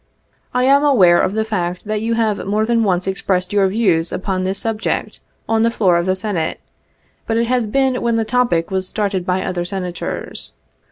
[0.51, 4.11] I am aware of the fact that you have more than once expressed your views
[4.11, 6.59] upon this subject, on the floor of the Senate,
[7.27, 10.53] but it has been when the topic was started by other Senators.